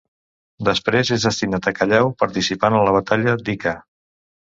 [0.69, 3.79] Després és destinat a Callao, participant en la batalla d'Ica.